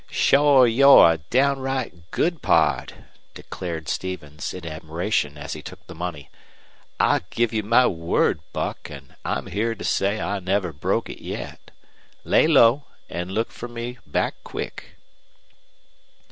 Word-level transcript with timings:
"Shore 0.09 0.67
you're 0.67 1.11
a 1.11 1.17
downright 1.29 2.09
good 2.09 2.41
pard," 2.41 3.05
declared 3.35 3.87
Stevens, 3.87 4.51
in 4.51 4.65
admiration, 4.65 5.37
as 5.37 5.53
he 5.53 5.61
took 5.61 5.85
the 5.85 5.93
money. 5.93 6.31
"I 6.99 7.21
give 7.29 7.53
my 7.63 7.85
word, 7.85 8.39
Buck, 8.51 8.89
an' 8.89 9.15
I'm 9.23 9.45
here 9.45 9.75
to 9.75 9.83
say 9.83 10.19
I 10.19 10.39
never 10.39 10.73
broke 10.73 11.07
it 11.07 11.21
yet. 11.23 11.69
Lay 12.23 12.47
low, 12.47 12.85
an' 13.11 13.29
look 13.29 13.51
fer 13.51 13.67
me 13.67 13.99
back 14.07 14.33
quick." 14.43 14.97